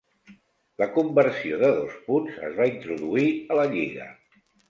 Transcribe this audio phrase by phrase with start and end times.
[0.83, 4.09] La conversió de dos punts es va introduir a la lliga.